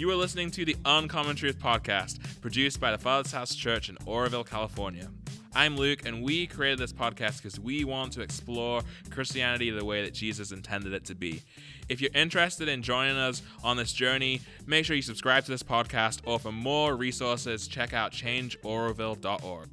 [0.00, 3.98] You are listening to the Uncommon Truth podcast, produced by the Father's House Church in
[4.06, 5.10] Oroville, California.
[5.54, 10.02] I'm Luke, and we created this podcast because we want to explore Christianity the way
[10.02, 11.42] that Jesus intended it to be.
[11.90, 15.62] If you're interested in joining us on this journey, make sure you subscribe to this
[15.62, 19.68] podcast, or for more resources, check out changeoroville.org.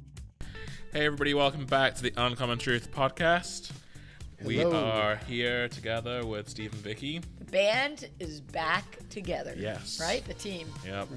[0.92, 3.72] Hey, everybody, welcome back to the Uncommon Truth podcast.
[4.44, 7.20] We are here together with Steve and Vicki.
[7.40, 9.52] The band is back together.
[9.56, 9.98] Yes.
[10.00, 10.24] Right?
[10.24, 10.68] The team.
[10.86, 11.08] Yep.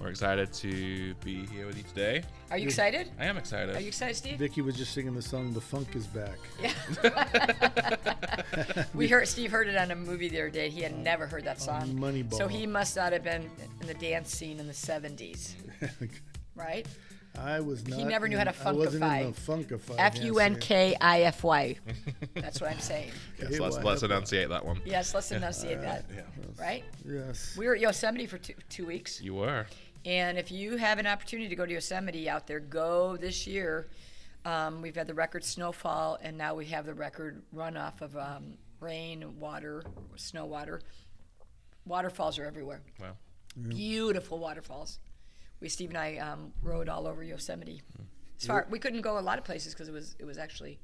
[0.00, 2.22] We're excited to be here with you today.
[2.50, 3.10] Are you excited?
[3.20, 3.76] I am excited.
[3.76, 4.38] Are you excited, Steve?
[4.38, 6.72] Vicki was just singing the song "The Funk Is Back." Yeah.
[8.94, 10.70] we heard Steve heard it on a movie the other day.
[10.70, 11.94] He had never heard that song.
[11.98, 12.34] Moneyball.
[12.34, 15.52] So he must not have been in the dance scene in the 70s,
[16.56, 16.86] right?
[17.38, 18.06] I was not.
[18.06, 19.66] never knew how in- to I wasn't in funkify.
[19.66, 19.94] the funkify.
[19.98, 21.76] F U N K I F Y.
[22.34, 23.10] That's what I'm saying.
[23.38, 24.80] Yes, let's, let's enunciate that one.
[24.84, 26.04] Yes, let's enunciate that.
[26.14, 26.22] Yeah.
[26.60, 26.84] Right?
[27.06, 27.56] Yes.
[27.56, 29.20] We were at Yosemite for two, two weeks.
[29.20, 29.66] You were.
[30.04, 33.88] And if you have an opportunity to go to Yosemite out there, go this year.
[34.44, 38.54] Um, we've had the record snowfall, and now we have the record runoff of um,
[38.80, 39.84] rain, water,
[40.16, 40.80] snow water.
[41.86, 42.82] Waterfalls are everywhere.
[43.00, 43.16] Well,
[43.68, 44.98] Beautiful waterfalls.
[45.62, 47.80] We Steve and I um, rode all over Yosemite.
[48.40, 50.80] As far we couldn't go a lot of places because it was it was actually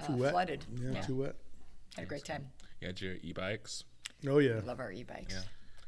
[0.00, 0.30] uh, Too wet.
[0.32, 0.64] flooded.
[0.80, 1.36] Yeah, Too wet.
[1.94, 2.48] Had a great time.
[2.80, 3.84] you had your e-bikes.
[4.26, 4.60] Oh yeah.
[4.64, 5.34] Love our e-bikes.
[5.34, 5.40] Yeah.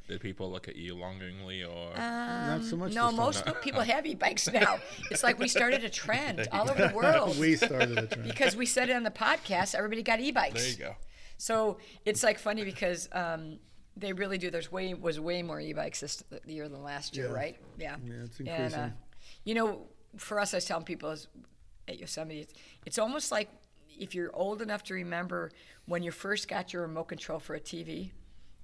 [0.09, 1.95] Did people look at you longingly or?
[1.97, 2.93] not so much.
[2.93, 3.17] No, this time.
[3.17, 4.79] most people have e-bikes now.
[5.11, 7.39] It's like we started a trend all over the world.
[7.39, 8.29] we started a trend.
[8.29, 10.61] because we said it on the podcast, everybody got e-bikes.
[10.61, 10.95] there you go.
[11.39, 13.61] So it's like funny because um,
[13.97, 14.51] they really do.
[14.51, 17.33] There's way was way more e-bikes this year than last year, Yeah.
[17.33, 17.57] right?
[17.79, 17.97] Yeah.
[18.05, 18.89] Yeah, it's And uh,
[19.45, 19.83] you know,
[20.17, 21.29] for us, I was telling people is
[21.89, 22.55] at Yosemite, it's,
[22.87, 23.49] it's almost like
[23.99, 25.51] if you're old enough to remember
[25.87, 28.11] when you first got your remote control for a TV,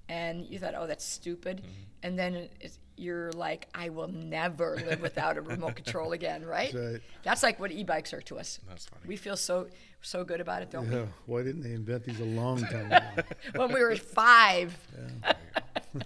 [0.09, 1.71] and you thought, "Oh, that's stupid," Mm-hmm.
[2.03, 6.71] and then it's, you're like, "I will never live without a remote control again," right?
[6.71, 7.01] That's right.
[7.23, 8.59] That's like what e-bikes are to us.
[8.67, 9.01] That's funny.
[9.05, 9.67] We feel so
[10.01, 11.05] so good about it, don't Yeah.
[11.25, 13.23] Why didn't they invent these a long time ago?
[13.55, 14.77] When we were five.
[15.25, 15.99] Oh,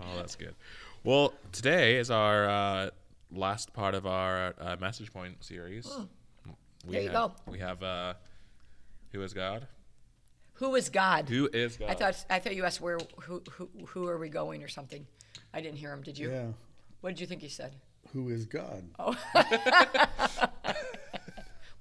[0.16, 0.54] that's good.
[1.02, 2.90] Well, today is our uh,
[3.30, 5.86] last part of our uh, message point series.
[5.86, 6.52] We Hmm.
[6.86, 7.50] There you have, go.
[7.50, 8.14] We have uh,
[9.12, 9.66] who is God?
[10.54, 11.28] Who is God?
[11.30, 11.90] Who is God?
[11.90, 15.06] I thought I thought you asked where who who who are we going or something.
[15.52, 16.02] I didn't hear him.
[16.02, 16.30] Did you?
[16.30, 16.46] yeah.
[17.00, 17.74] What did you think he said?
[18.12, 18.84] Who is God?
[18.98, 19.16] Oh.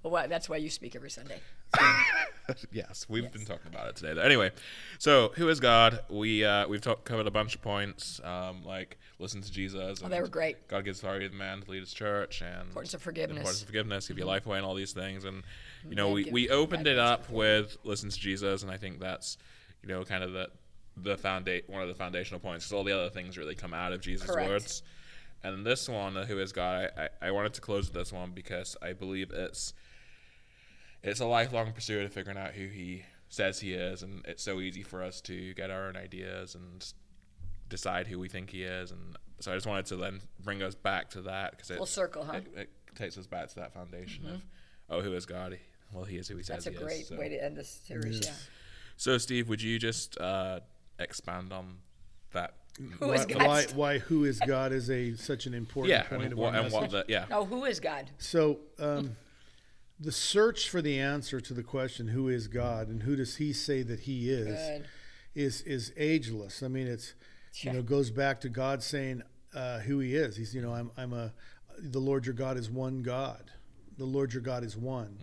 [0.04, 1.40] Well, that's why you speak every Sunday.
[2.72, 4.22] yes, we've been talking about it today.
[4.22, 4.52] Anyway,
[5.00, 6.00] so who is God?
[6.10, 10.02] We uh, we've talk, covered a bunch of points, um, like listen to Jesus.
[10.04, 10.68] Oh, they were great.
[10.68, 13.38] God gives authority to man to lead His church, and Importance of forgiveness.
[13.38, 15.24] importance of forgiveness, give your life away, and all these things.
[15.24, 15.44] And
[15.90, 19.38] you know, we, we opened it up with listen to Jesus, and I think that's
[19.82, 20.50] you know kind of the
[20.98, 22.66] the founda- one of the foundational points.
[22.66, 24.50] Because all the other things really come out of Jesus' Correct.
[24.50, 24.84] words.
[25.46, 26.90] And this one, uh, who is God?
[26.98, 29.74] I, I, I wanted to close with this one because I believe it's
[31.04, 34.60] it's a lifelong pursuit of figuring out who he says he is, and it's so
[34.60, 36.94] easy for us to get our own ideas and
[37.70, 38.92] decide who we think he is.
[38.92, 41.86] And so I just wanted to then bring us back to that because it, Full
[41.86, 42.34] circle, huh?
[42.38, 44.46] it, it takes us back to that foundation of
[44.90, 45.58] oh, who is God?
[45.92, 47.08] Well, he is who he says That's a he great is.
[47.08, 47.18] So.
[47.18, 48.22] way to end this series.
[48.24, 48.32] Yeah.
[48.98, 50.60] so, Steve, would you just uh,
[51.00, 51.78] expand on
[52.32, 52.54] that?
[53.00, 53.46] Who why, is God?
[53.46, 56.56] why, why who is God is a such an important Yeah, point and, of what,
[56.56, 57.26] and what the yeah.
[57.30, 58.10] Oh, who is God?
[58.18, 59.16] So, um,
[60.00, 63.54] the search for the answer to the question, "Who is God?" and who does He
[63.54, 64.88] say that He is, Good.
[65.36, 66.64] is is ageless.
[66.64, 67.14] I mean, it's
[67.62, 69.22] you know goes back to God saying
[69.54, 70.36] uh, who He is.
[70.36, 71.34] He's you know I'm I'm a
[71.80, 73.52] the Lord your God is one God.
[73.98, 75.18] The Lord your God is one.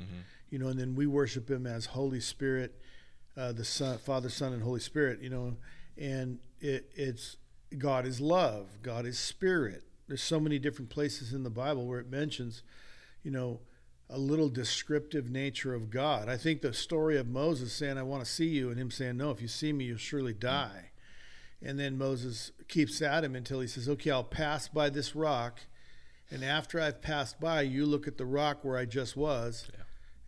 [0.50, 2.80] You know, and then we worship Him as Holy Spirit,
[3.36, 5.20] uh, the Son, Father, Son, and Holy Spirit.
[5.20, 5.56] You know,
[5.96, 7.36] and it, it's
[7.76, 8.66] God is love.
[8.82, 9.84] God is spirit.
[10.08, 12.62] There's so many different places in the Bible where it mentions,
[13.22, 13.60] you know,
[14.10, 16.28] a little descriptive nature of God.
[16.28, 19.16] I think the story of Moses saying, I want to see you, and him saying,
[19.16, 20.40] No, if you see me, you'll surely hmm.
[20.40, 20.90] die.
[21.62, 25.60] And then Moses keeps at him until he says, Okay, I'll pass by this rock.
[26.30, 29.68] And after I've passed by, you look at the rock where I just was.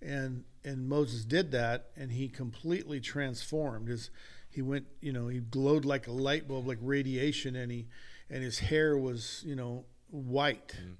[0.00, 3.88] And and Moses did that, and he completely transformed.
[3.88, 4.10] His
[4.50, 7.86] he went, you know, he glowed like a light bulb, like radiation, and he
[8.28, 10.92] and his hair was, you know, white hmm.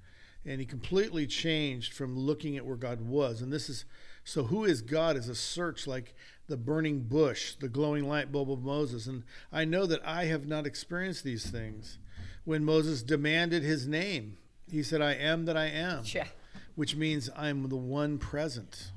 [0.45, 3.41] And he completely changed from looking at where God was.
[3.43, 3.85] And this is
[4.25, 6.15] so who is God is a search like
[6.49, 9.07] the burning bush, the glowing light bulb of Moses.
[9.07, 11.99] And I know that I have not experienced these things.
[12.45, 14.37] When Moses demanded his name,
[14.71, 16.27] he said, I am that I am, Yeah.
[16.75, 18.91] which means I'm the one present.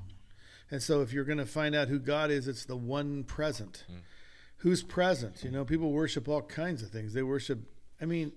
[0.70, 3.84] And so if you're going to find out who God is, it's the one present.
[3.86, 3.96] Hmm.
[4.58, 5.44] Who's present?
[5.44, 7.12] You know, people worship all kinds of things.
[7.14, 7.60] They worship
[8.00, 8.32] I mean,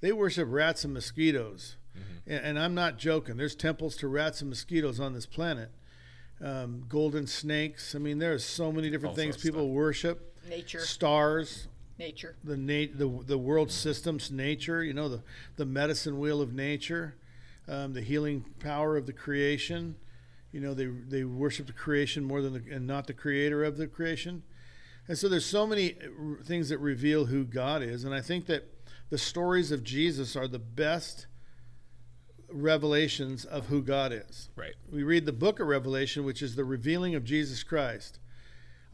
[0.00, 1.76] they worship rats and mosquitoes,
[2.26, 3.36] and, and I'm not joking.
[3.36, 5.70] There's temples to rats and mosquitoes on this planet.
[6.40, 7.94] Um, golden snakes.
[7.94, 9.70] I mean, there's so many different All things people stuff.
[9.70, 10.28] worship.
[10.48, 11.68] Nature, Stars,
[11.98, 12.34] nature.
[12.42, 14.82] the nat- the the world systems, nature.
[14.82, 15.22] You know, the
[15.54, 17.14] the medicine wheel of nature,
[17.68, 19.94] um, the healing power of the creation.
[20.50, 23.76] You know, they they worship the creation more than the and not the creator of
[23.76, 24.42] the creation.
[25.06, 28.46] And so there's so many uh, things that reveal who God is, and I think
[28.46, 28.64] that
[29.10, 31.26] the stories of Jesus are the best
[32.52, 34.74] revelations of who God is Right.
[34.90, 38.18] we read the book of Revelation, which is the revealing of Jesus Christ.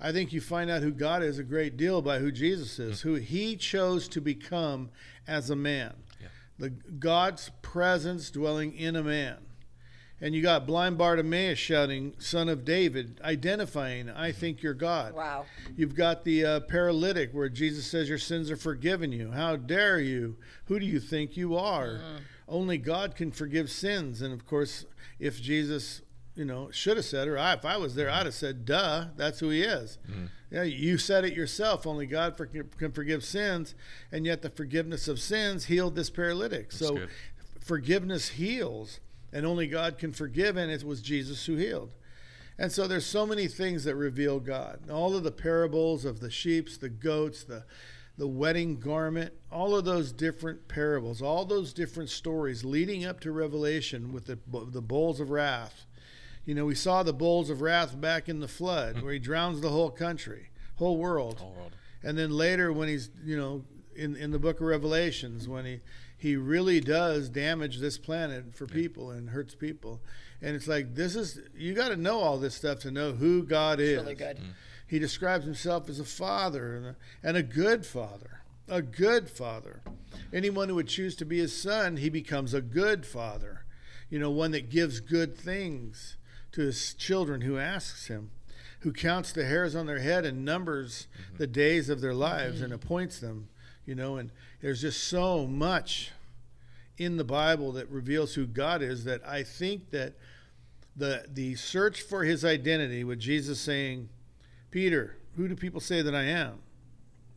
[0.00, 3.02] I think you find out who God is a great deal by who Jesus is,
[3.02, 3.08] hmm.
[3.08, 4.90] who he chose to become
[5.26, 5.94] as a man.
[6.20, 6.28] Yeah.
[6.58, 9.38] The God's presence dwelling in a man.
[10.20, 14.40] And you got blind Bartimaeus shouting, Son of David, identifying, I mm-hmm.
[14.40, 15.14] think you're God.
[15.14, 15.46] Wow.
[15.76, 19.30] You've got the uh, paralytic where Jesus says, Your sins are forgiven you.
[19.30, 20.36] How dare you?
[20.64, 21.86] Who do you think you are?
[21.86, 22.16] Mm-hmm.
[22.48, 24.22] Only God can forgive sins.
[24.22, 24.86] And of course,
[25.18, 26.02] if Jesus,
[26.34, 29.06] you know, should have said, or I, if I was there, I'd have said, Duh,
[29.16, 29.98] that's who he is.
[30.10, 30.26] Mm-hmm.
[30.50, 31.86] Yeah, you said it yourself.
[31.86, 33.74] Only God for, can forgive sins.
[34.10, 36.72] And yet the forgiveness of sins healed this paralytic.
[36.72, 37.08] so good.
[37.60, 39.00] forgiveness heals.
[39.30, 40.56] And only God can forgive.
[40.56, 41.92] And it was Jesus who healed.
[42.58, 44.90] And so there's so many things that reveal God.
[44.90, 47.64] All of the parables of the sheeps, the goats, the
[48.18, 53.32] the wedding garment, all of those different parables, all those different stories leading up to
[53.32, 54.38] Revelation with the
[54.70, 55.86] the bowls of wrath.
[56.44, 59.04] You know, we saw the bowls of wrath back in the flood hmm.
[59.04, 61.38] where he drowns the whole country, whole world.
[61.38, 61.72] Whole world.
[62.02, 65.80] And then later when he's, you know, in in the book of Revelations when he
[66.18, 70.00] he really does damage this planet for people and hurts people.
[70.42, 73.44] And it's like this is you got to know all this stuff to know who
[73.44, 74.02] God is.
[74.02, 74.38] Really good.
[74.38, 74.50] Mm.
[74.86, 79.82] He describes himself as a father and a, and a good father, a good father.
[80.32, 83.64] Anyone who would choose to be his son, he becomes a good father.
[84.10, 86.16] You know, one that gives good things
[86.52, 88.30] to his children who asks him,
[88.80, 91.36] who counts the hairs on their head and numbers mm-hmm.
[91.36, 92.82] the days of their lives and mm-hmm.
[92.82, 93.50] appoints them.
[93.88, 94.30] You know, and
[94.60, 96.12] there's just so much
[96.98, 100.12] in the Bible that reveals who God is that I think that
[100.94, 104.10] the the search for his identity with Jesus saying,
[104.70, 106.58] Peter, who do people say that I am?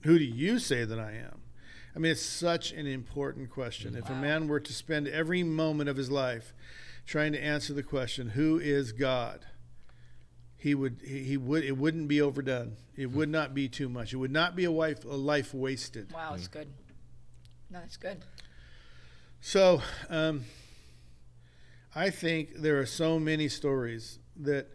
[0.02, 1.40] Who do you say that I am?
[1.96, 3.96] I mean, it's such an important question.
[3.96, 6.54] If a man were to spend every moment of his life
[7.06, 9.46] trying to answer the question, "Who is God?"
[10.62, 12.78] He would he, he would it wouldn't be overdone.
[12.96, 14.14] It would not be too much.
[14.14, 16.14] It would not be a life a life wasted.
[16.14, 16.68] Wow, it's good.
[17.72, 18.20] No, it's good.
[19.40, 20.46] So, um,
[21.96, 24.68] I think there are so many stories that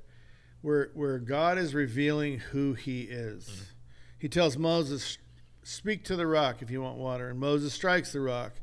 [0.61, 3.71] where where God is revealing who He is.
[4.19, 5.19] He tells Moses,
[5.62, 8.55] "Speak to the rock if you want water," and Moses strikes the rock,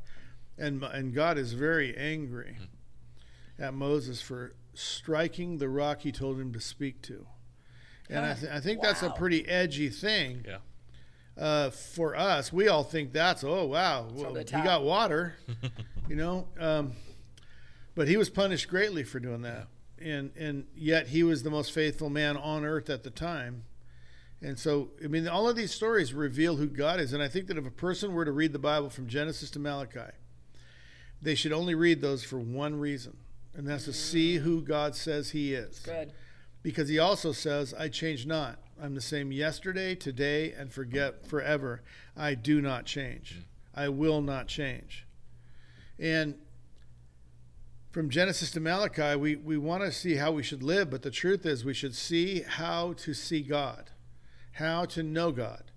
[0.58, 2.58] and and God is very angry
[3.58, 7.26] at Moses for striking the rock He told him to speak to.
[8.10, 10.58] And I, th- I think that's a pretty edgy thing Yeah.
[11.42, 15.36] uh, for us, we all think that's oh wow, well, he got water,
[16.08, 16.46] you know.
[16.60, 16.92] Um,
[17.94, 19.68] but he was punished greatly for doing that,
[19.98, 23.64] and and yet he was the most faithful man on earth at the time.
[24.42, 27.46] And so, I mean, all of these stories reveal who God is, and I think
[27.46, 30.12] that if a person were to read the Bible from Genesis to Malachi,
[31.22, 33.16] they should only read those for one reason,
[33.56, 36.12] and that's to see who God says He is Good.
[36.62, 38.58] because he also says, I change not.
[38.82, 41.82] I'm the same yesterday, today, and forget forever.
[42.16, 43.36] I do not change.
[43.38, 43.44] Mm.
[43.76, 45.06] I will not change.
[45.98, 46.34] And
[47.92, 51.10] from Genesis to Malachi, we, we want to see how we should live, but the
[51.12, 53.90] truth is we should see how to see God,
[54.52, 55.70] how to know God,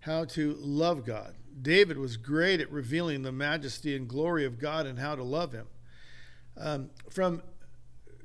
[0.00, 1.34] how to love God.
[1.60, 5.52] David was great at revealing the majesty and glory of God and how to love
[5.52, 5.66] him.
[6.56, 7.42] Um, from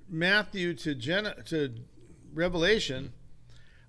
[0.07, 1.74] Matthew to Gen- to
[2.33, 3.13] Revelation,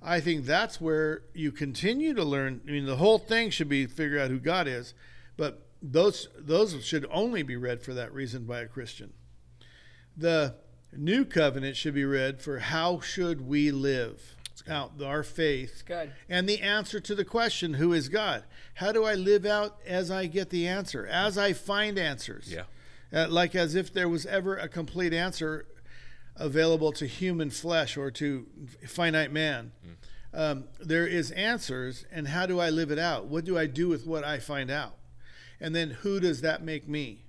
[0.02, 2.61] I think that's where you continue to learn.
[2.66, 4.94] I mean, the whole thing should be figure out who God is,
[5.37, 9.12] but those those should only be read for that reason by a Christian.
[10.16, 10.56] The
[10.92, 14.37] new covenant should be read for how should we live
[14.68, 16.12] out our faith Good.
[16.28, 18.44] and the answer to the question, who is God?
[18.75, 22.52] How do I live out as I get the answer, as I find answers?
[22.52, 22.64] Yeah.
[23.12, 25.67] Uh, like as if there was ever a complete answer
[26.37, 28.47] available to human flesh or to
[28.87, 29.73] finite man.
[30.33, 33.26] Um, there is answers, and how do I live it out?
[33.26, 34.95] What do I do with what I find out?
[35.61, 37.25] And then who does that make me?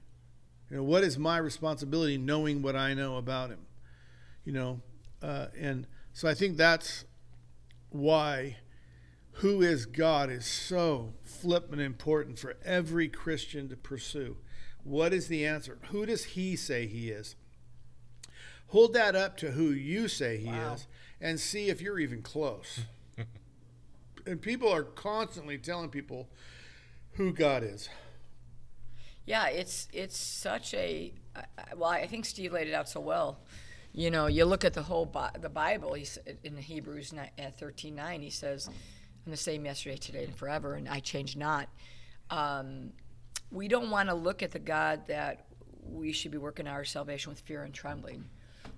[0.69, 3.65] You know, what is my responsibility knowing what I know about him?
[4.45, 4.81] You know,
[5.21, 7.05] uh, and so I think that's
[7.89, 8.57] why
[9.35, 14.37] who is God is so flippant important for every Christian to pursue.
[14.83, 15.77] What is the answer?
[15.89, 17.35] Who does he say he is?
[18.67, 20.73] Hold that up to who you say he Wow.
[20.73, 20.87] is
[21.19, 22.81] and see if you're even close.
[24.25, 26.29] and people are constantly telling people
[27.13, 27.89] who God is.
[29.25, 31.13] Yeah, it's it's such a
[31.75, 31.89] well.
[31.91, 33.39] I think Steve laid it out so well.
[33.93, 35.93] You know, you look at the whole Bi- the Bible.
[35.93, 38.21] He's in Hebrews at thirteen nine.
[38.21, 41.69] He says, "I'm the same yesterday, today, and forever, and I change not."
[42.29, 42.93] Um,
[43.51, 45.45] we don't want to look at the God that
[45.83, 48.25] we should be working our salvation with fear and trembling.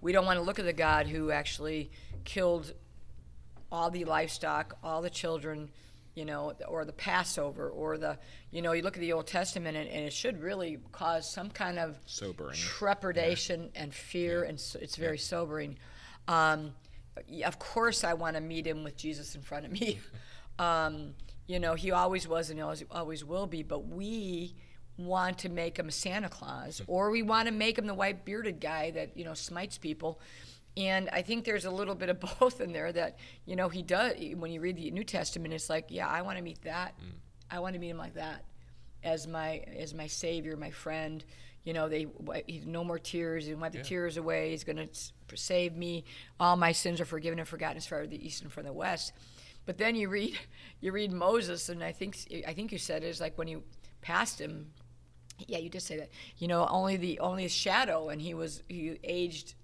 [0.01, 1.91] We don't want to look at the God who actually
[2.25, 2.73] killed
[3.71, 5.69] all the livestock, all the children,
[6.15, 8.17] you know, or the Passover, or the,
[8.51, 11.49] you know, you look at the Old Testament and, and it should really cause some
[11.49, 12.55] kind of Sobering.
[12.55, 15.77] trepidation and fear, and so it's very sobering.
[16.27, 16.73] Um,
[17.45, 19.99] of course, I want to meet him with Jesus in front of me.
[20.59, 21.13] um,
[21.47, 24.55] you know, he always was and always, always will be, but we
[24.97, 28.59] want to make him Santa Claus, or we want to make him the white bearded
[28.59, 30.19] guy that, you know, smites people.
[30.75, 33.81] And I think there's a little bit of both in there that, you know, he
[33.81, 34.15] does.
[34.35, 36.95] When you read the New Testament, it's like, yeah, I want to meet that.
[36.99, 37.11] Mm.
[37.51, 38.45] I want to meet him like that
[39.03, 41.23] as my as my savior, my friend.
[41.63, 42.07] You know, they
[42.45, 43.45] he's no more tears.
[43.45, 44.49] He wipe the tears away.
[44.49, 46.03] He's going to save me.
[46.39, 48.73] All my sins are forgiven and forgotten as far as the east and from the
[48.73, 49.13] west.
[49.65, 50.37] But then you read
[50.81, 53.63] you read Moses, and I think I think you said it is like when you
[54.01, 54.71] passed him.
[55.39, 56.09] Yeah, you did say that.
[56.37, 59.55] You know, only the only shadow, and he was he aged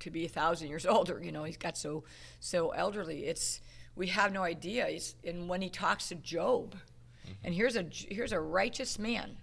[0.00, 1.20] to be a thousand years older.
[1.22, 2.04] You know, he's got so
[2.40, 3.26] so elderly.
[3.26, 3.60] It's
[3.94, 4.86] we have no idea.
[4.88, 7.32] It's, and when he talks to Job, mm-hmm.
[7.44, 9.36] and here's a here's a righteous man,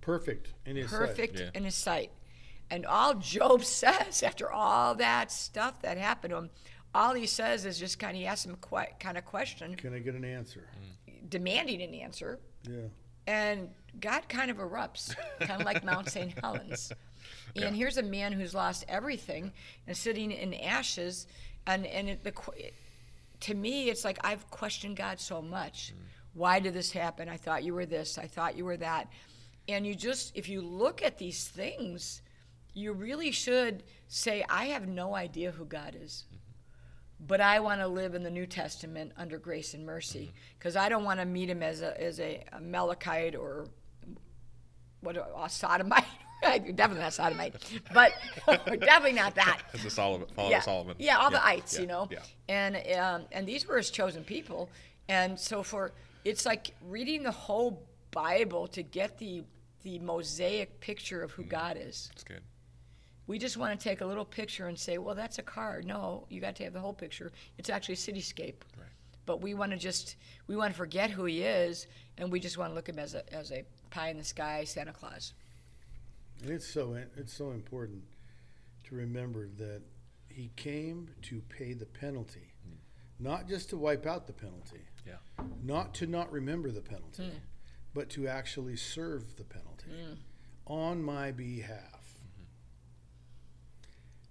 [0.00, 0.98] Perfect in his sight.
[0.98, 1.50] perfect Yeah.
[1.54, 2.12] in his sight,
[2.70, 6.50] and all Job says after all that stuff that happened to him,
[6.94, 9.92] all he says is just kind of he asks him quite kind of question, Can
[9.92, 10.68] I get an answer?
[11.08, 11.28] Mm.
[11.28, 12.76] demanding an answer, Yeah.
[13.26, 13.68] and
[14.00, 16.32] God kind of erupts, kind of like Mount St.
[16.40, 16.92] Helens.
[17.54, 19.52] And here's a man who's lost everything
[19.86, 21.26] and sitting in ashes,
[21.66, 22.32] and and it, the
[23.40, 25.92] to me, it's like I've questioned God so much.
[25.94, 26.02] Mm.
[26.34, 27.28] Why did this happen?
[27.28, 28.18] I thought you were this.
[28.18, 29.08] I thought you were that.
[29.68, 32.20] And you just, if you look at these things,
[32.74, 36.36] you really should say, I have no idea who God is mm-hmm.
[37.26, 40.58] but I want to live in the New Testament under grace and mercy mm-hmm.
[40.58, 43.66] because I don't want to meet him as a as a, a Melechite or
[45.00, 46.04] what a sodomite.
[46.42, 47.54] definitely not sodomite,
[47.94, 48.12] but
[48.46, 49.62] definitely not that.
[49.74, 50.28] It's a Solomon.
[50.34, 50.96] Follow Yeah, Solomon.
[50.98, 52.18] yeah, all the Yeah, ites, yeah, you know, Yeah.
[52.48, 54.68] and um, and these were his chosen people,
[55.08, 55.92] and so for
[56.24, 59.44] it's like reading the whole Bible to get the
[59.82, 62.10] the mosaic picture of who God is.
[62.12, 62.42] It's good.
[63.28, 65.82] We just want to take a little picture and say, well, that's a car.
[65.84, 67.32] No, you got to have the whole picture.
[67.58, 68.54] It's actually a cityscape.
[68.78, 68.86] Right.
[69.26, 70.14] But we want to just,
[70.46, 71.86] we want to forget who he is,
[72.18, 74.24] and we just want to look at him as a, as a pie in the
[74.24, 75.32] sky Santa Claus.
[76.42, 78.02] And it's so it's so important
[78.84, 79.82] to remember that
[80.28, 82.76] he came to pay the penalty, mm.
[83.18, 85.14] not just to wipe out the penalty, Yeah.
[85.62, 87.40] not to not remember the penalty, mm.
[87.94, 90.18] but to actually serve the penalty mm.
[90.66, 92.18] on my behalf.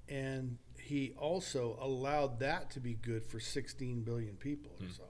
[0.10, 0.16] Mm-hmm.
[0.16, 5.04] And he also allowed that to be good for 16 billion people or so,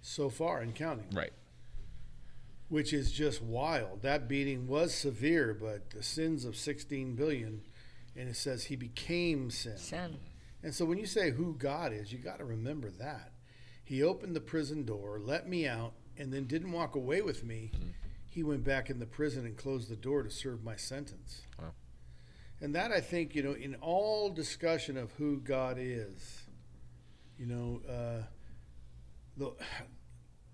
[0.00, 1.10] so far and counting.
[1.12, 1.32] Right.
[2.70, 4.00] Which is just wild.
[4.00, 7.62] That beating was severe, but the sins of 16 billion,
[8.16, 9.76] and it says he became sin.
[9.76, 10.16] Sin.
[10.62, 13.32] And so when you say who God is, you got to remember that.
[13.82, 17.72] He opened the prison door, let me out, and then didn't walk away with me.
[18.24, 21.42] He went back in the prison and closed the door to serve my sentence.
[21.58, 21.72] Wow.
[22.60, 26.42] And that I think, you know, in all discussion of who God is,
[27.36, 28.22] you know, uh,
[29.36, 29.52] the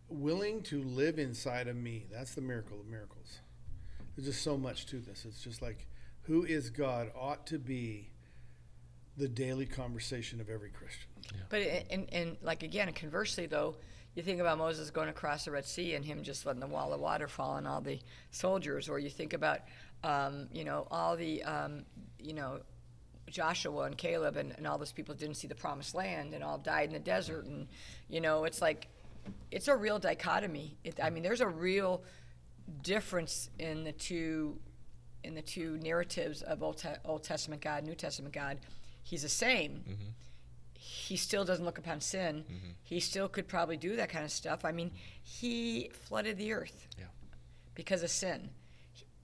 [0.09, 2.07] willing to live inside of me.
[2.13, 3.41] That's the miracle of miracles.
[4.17, 5.25] There's just so much to this.
[5.25, 5.87] It's just like
[6.23, 8.11] who is God ought to be
[9.17, 11.09] the daily conversation of every Christian.
[11.49, 11.61] But,
[11.91, 13.77] and, and like again, conversely though,
[14.15, 16.93] you think about Moses going across the Red Sea and him just letting the wall
[16.95, 17.99] of water fall on all the
[18.31, 19.61] soldiers, or you think about,
[20.03, 21.85] um, you know, all the, um,
[22.19, 22.61] you know,
[23.29, 26.57] Joshua and Caleb and, and all those people didn't see the promised land and all
[26.59, 27.45] died in the desert.
[27.45, 27.69] And,
[28.09, 28.89] you know, it's like,
[29.51, 30.77] it's a real dichotomy.
[30.85, 32.03] It, I mean, there's a real
[32.83, 34.59] difference in the two,
[35.25, 38.59] in the two narratives of Old, Te- Old Testament God, New Testament God.
[39.03, 39.85] He's the same.
[39.89, 40.09] Mm-hmm.
[40.75, 42.45] He still doesn't look upon sin.
[42.45, 42.71] Mm-hmm.
[42.83, 44.65] He still could probably do that kind of stuff.
[44.65, 44.91] I mean,
[45.23, 47.05] he flooded the earth Yeah.
[47.75, 48.51] because of sin.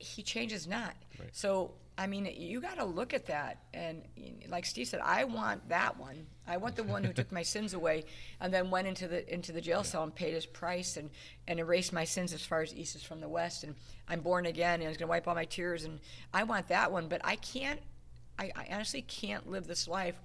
[0.02, 0.94] He changes not.
[1.18, 1.28] Right.
[1.32, 4.02] So I mean, you got to look at that, and
[4.48, 6.26] like Steve said, I want that one.
[6.46, 8.04] I want the one who took my sins away,
[8.40, 11.10] and then went into the into the jail cell and paid his price and
[11.46, 13.62] and erased my sins as far as east is from the west.
[13.64, 13.74] And
[14.08, 15.84] I'm born again, and he's going to wipe all my tears.
[15.84, 16.00] And
[16.32, 17.80] I want that one, but I can't.
[18.38, 20.18] I, I honestly can't live this life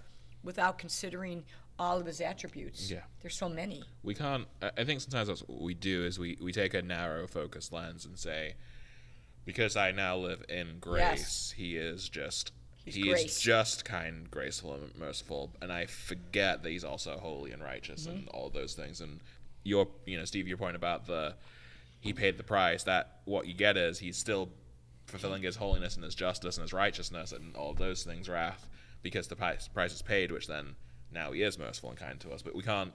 [0.43, 1.43] without considering
[1.77, 2.89] all of his attributes.
[2.89, 3.01] Yeah.
[3.21, 3.83] There's so many.
[4.03, 7.27] we can't I think sometimes that's what we do is we, we take a narrow
[7.27, 8.55] focused lens and say
[9.47, 11.53] because I now live in grace, Yes.
[11.57, 12.51] he is just
[12.85, 13.41] He's he's grace.
[13.41, 18.17] just kind, graceful, and merciful, and I forget that he's also holy and righteous Mm-hmm.
[18.17, 19.01] and all those things.
[19.01, 19.19] And
[19.63, 21.33] your, you know, Steve, your point about the
[21.99, 22.83] he paid the price.
[22.83, 24.49] That what you get is he's still
[25.07, 28.67] fulfilling his holiness and his justice and his righteousness and all those things, wrath,
[29.01, 30.75] because the price, price is paid, which then
[31.11, 32.41] now he is merciful and kind to us.
[32.41, 32.93] But we can't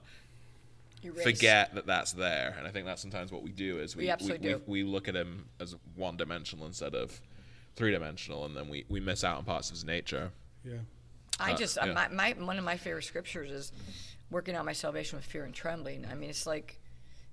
[1.03, 1.23] Erase.
[1.23, 4.09] forget that that's there, and I think that's sometimes what we do is we We
[4.09, 4.61] absolutely we, do.
[4.67, 7.19] we, look at him as one dimensional instead of
[7.75, 10.31] three dimensional, and then we, we miss out on parts of his nature.
[10.63, 10.73] Yeah.
[11.39, 11.91] I Uh, just yeah.
[11.91, 13.71] uh, my, my one of my favorite scriptures is
[14.29, 16.05] working out my salvation with fear and trembling.
[16.09, 16.79] I mean, it's like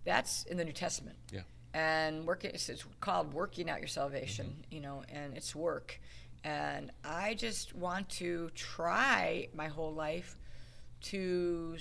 [0.05, 1.17] that's in the New Testament.
[1.31, 1.41] Yeah.
[1.75, 4.75] And working it's, it's called working out your salvation, Mm-hmm.
[4.75, 6.01] you know, and it's work.
[6.43, 10.39] And I just want to try my whole life
[11.03, 11.77] to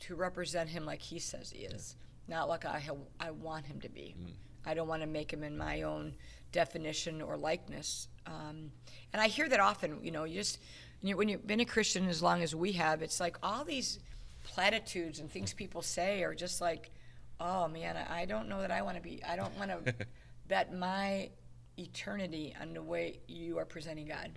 [0.00, 1.96] to represent him like he says he is,
[2.28, 4.14] not like I ha- I want him to be.
[4.18, 4.32] Mm.
[4.64, 6.14] I don't want to make him in my own
[6.52, 8.08] definition or likeness.
[8.26, 8.70] Um,
[9.12, 9.98] and I hear that often.
[10.02, 10.58] You know, you just
[11.02, 13.98] you when you've been a Christian as long as we have, it's like all these
[14.44, 16.90] platitudes and things people say are just like,
[17.38, 19.22] oh man, I, I don't know that I want to be.
[19.24, 19.94] I don't want to
[20.48, 21.30] bet my
[21.78, 24.30] eternity on the way you are presenting God.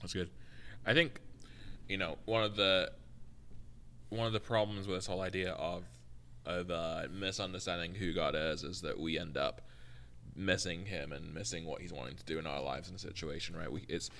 [0.00, 0.30] That's good.
[0.86, 1.20] I think,
[1.88, 2.92] you know, one of the
[4.10, 5.84] one of the problems with this whole idea of
[6.46, 9.60] of uh, misunderstanding who God is is that we end up
[10.34, 13.56] missing Him and missing what He's wanting to do in our lives and situation.
[13.56, 13.70] Right?
[13.70, 14.10] We it's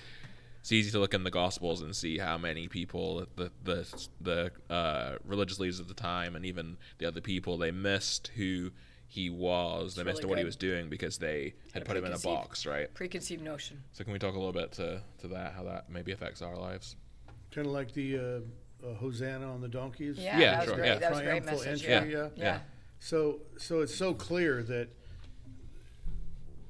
[0.61, 4.51] it's easy to look in the Gospels and see how many people, the the the
[4.73, 8.71] uh, religious leaders of the time, and even the other people, they missed who
[9.07, 9.95] he was.
[9.95, 12.19] they missed really what he was doing because they had a put him in a
[12.19, 12.93] box, right?
[12.93, 13.83] Preconceived notion.
[13.91, 16.55] So can we talk a little bit to, to that, how that maybe affects our
[16.55, 16.95] lives?
[17.53, 18.39] Kind of like the uh,
[18.83, 20.17] uh, Hosanna on the donkeys.
[20.17, 20.87] Yeah, Yeah, that was sure, great.
[20.87, 20.97] yeah.
[20.99, 21.85] That was a great Triumphal message.
[21.89, 22.19] entry, yeah.
[22.19, 22.29] yeah.
[22.35, 22.43] yeah.
[22.43, 22.59] Yeah.
[22.99, 24.89] So, so it's so clear that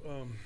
[0.08, 0.36] um,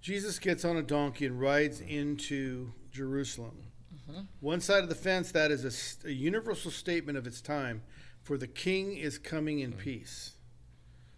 [0.00, 3.56] Jesus gets on a donkey and rides into Jerusalem.
[4.40, 7.82] One side of the fence, that is a s- a, universal statement of its time,
[8.22, 10.32] for the king is coming in peace,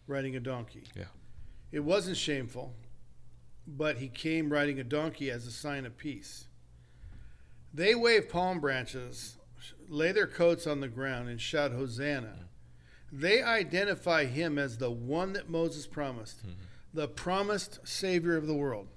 [0.07, 0.85] riding a donkey.
[0.95, 1.05] Yeah.
[1.71, 2.75] It wasn't shameful,
[3.67, 6.49] but he came riding a donkey as a sign of peace.
[7.75, 9.37] They wave palm branches,
[9.89, 12.35] lay their coats on the ground, and shout, Hosanna.
[13.11, 16.43] They identify him as the one that Moses promised,
[16.95, 18.89] the promised Savior of the world.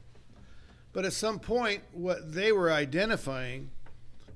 [0.94, 3.72] But at some point, what they were identifying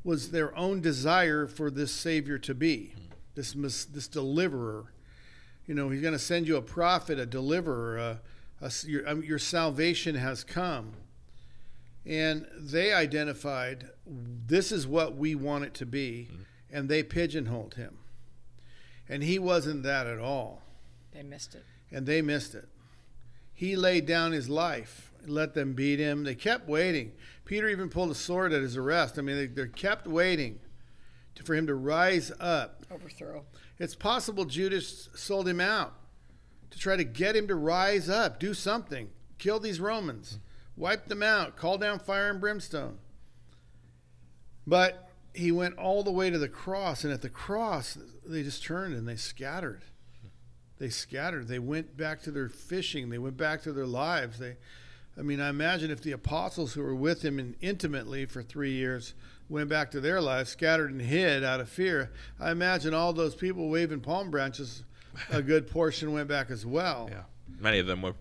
[0.03, 2.93] was their own desire for this Savior to be,
[3.35, 4.93] this, mes- this deliverer.
[5.67, 8.21] You know, he's going to send you a prophet, a deliverer, a,
[8.61, 10.93] a your, um, your salvation has come.
[12.09, 16.41] And they identified this is what we want it to be, mm-hmm.
[16.71, 17.99] and they pigeonholed him.
[19.07, 20.63] And he wasn't that at all,
[21.13, 21.63] They missed it.
[21.91, 22.67] and they missed it.
[23.53, 26.23] He laid down his life, let them beat him.
[26.23, 27.11] They kept waiting.
[27.45, 29.19] Peter even pulled a sword at his arrest.
[29.19, 30.59] I mean, they, they kept waiting
[31.35, 32.85] to, for him to rise up.
[32.91, 33.45] Overthrow.
[33.77, 35.93] It's possible Judas sold him out
[36.71, 40.48] to try to get him to rise up, do something, kill these Romans, mm-hmm.
[40.79, 42.97] Wipe them out, call down fire and brimstone.
[44.65, 48.63] But he went all the way to the cross, and at the cross, they just
[48.63, 49.83] turned and they scattered.
[50.79, 51.49] They scattered.
[51.49, 53.09] They went back to their fishing.
[53.09, 54.39] They went back to their lives.
[54.39, 54.55] They,
[55.17, 58.71] I mean, I imagine if the apostles who were with him in, intimately for three
[58.71, 59.13] years
[59.49, 63.35] went back to their lives, scattered and hid out of fear, I imagine all those
[63.35, 64.83] people waving palm branches,
[65.29, 67.09] a good portion went back as well.
[67.11, 67.23] Yeah.
[67.59, 68.13] Many of them were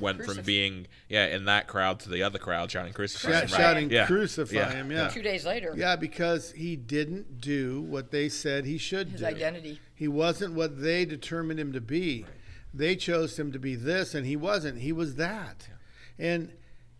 [0.00, 3.50] went from being yeah in that crowd to the other crowd shouting crucify Shout- him,
[3.50, 3.60] right?
[3.60, 4.06] Shouting, Yeah.
[4.06, 4.70] crucify Yeah.
[4.72, 5.08] him, yeah.
[5.08, 9.26] Two days later, Yeah, because he didn't do what they said he should his do.
[9.26, 9.80] His identity.
[9.94, 12.26] He wasn't what they determined him to be.
[12.72, 14.78] They chose him to be this, and he wasn't.
[14.80, 15.68] He was that.
[16.18, 16.52] And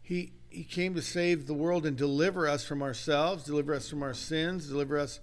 [0.02, 4.04] he he came to save the world and deliver us from ourselves, deliver us from
[4.04, 5.18] our sins, deliver us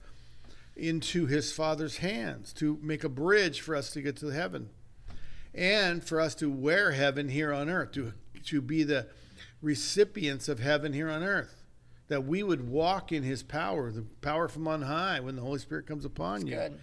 [0.76, 4.70] into his Father's hands, to make a bridge for us to get to heaven,
[5.54, 8.14] and for us to wear heaven here on earth, to
[8.46, 9.08] to be the
[9.62, 11.64] recipients of heaven here on earth.
[12.08, 15.60] That we would walk in his power, the power from on high when the Holy
[15.60, 16.56] Spirit comes upon you.
[16.56, 16.80] Good.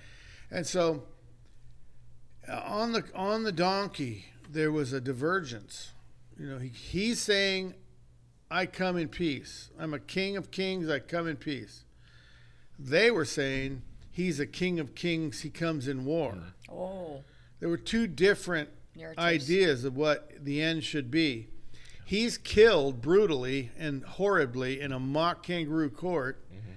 [0.51, 1.03] And so
[2.49, 5.93] uh, on the on the donkey there was a divergence.
[6.39, 7.75] You know, he, he's saying,
[8.51, 9.71] I come in peace.
[9.79, 10.89] I'm a king of kings.
[10.89, 11.85] I come in peace.
[12.79, 15.41] They were saying, he's a king of kings.
[15.41, 16.39] He comes in war.
[16.71, 17.25] Oh,
[17.61, 19.25] There were two different narratives.
[19.25, 21.49] ideas of what the end should be.
[22.05, 26.71] He's killed brutally and horribly in a mock kangaroo court, mm-hmm.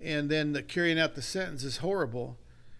[0.00, 2.38] and then the carrying out the sentence is horrible,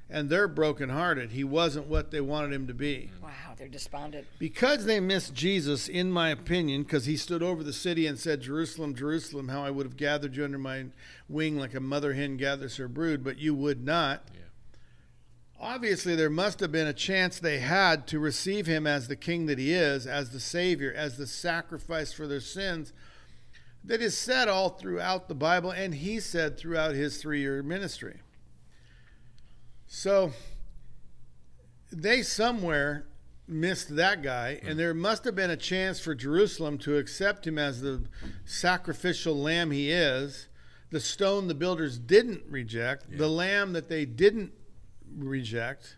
[0.08, 1.32] and they're brokenhearted.
[1.32, 3.10] He wasn't what they wanted him to be.
[3.12, 3.24] Mm-hmm.
[3.24, 4.28] Wow, they're despondent.
[4.38, 8.42] Because they missed Jesus, in my opinion, because he stood over the city and said,
[8.42, 10.86] Jerusalem, Jerusalem, how I would have gathered you under my
[11.28, 14.22] wing like a mother hen gathers her brood, but you would not.
[14.32, 14.40] Yeah.
[15.60, 19.46] Obviously, there must have been a chance they had to receive him as the king
[19.46, 22.92] that he is, as the Savior, as the sacrifice for their sins.
[23.82, 28.20] That is said all throughout the Bible, and he said throughout his three year ministry.
[29.88, 30.32] So
[31.90, 33.06] they somewhere
[33.48, 37.58] missed that guy, and there must have been a chance for Jerusalem to accept him
[37.58, 38.04] as the
[38.44, 40.48] sacrificial lamb he is,
[40.90, 44.52] the stone the builders didn't reject, the lamb that they didn't
[45.16, 45.96] reject,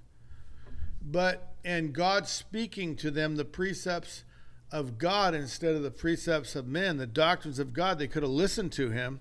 [1.03, 4.25] but and God speaking to them the precepts
[4.73, 8.31] of God instead of the precepts of men, the doctrines of God, they could have
[8.31, 9.21] listened to him.